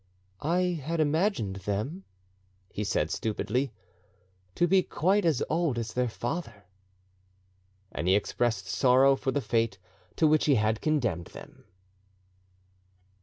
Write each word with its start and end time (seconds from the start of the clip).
"I 0.41 0.81
had 0.83 0.99
imagined 0.99 1.57
them," 1.57 2.05
he 2.71 2.83
said 2.83 3.11
stupidly, 3.11 3.71
"to 4.55 4.67
be 4.67 4.81
quite 4.81 5.25
as 5.25 5.43
old 5.47 5.77
as 5.77 5.93
their 5.93 6.09
father;" 6.09 6.65
and 7.91 8.07
he 8.07 8.15
expressed 8.15 8.65
sorrow 8.65 9.15
for 9.15 9.29
the 9.29 9.41
fate 9.41 9.77
to 10.15 10.25
which 10.25 10.45
he 10.45 10.55
had 10.55 10.81
condemned 10.81 11.27
them. 11.27 11.65